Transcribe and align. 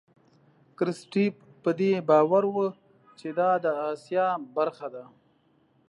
کرستیف 0.77 1.33
په 1.63 1.71
دې 1.79 1.91
باور 2.09 2.43
و 2.49 2.55
چې 3.19 3.27
دا 3.39 3.51
د 3.63 3.65
آسیا 3.91 4.25
برخه 4.55 4.87
ده. 4.93 5.03